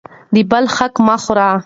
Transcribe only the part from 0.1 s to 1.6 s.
د بل حق مه خورئ.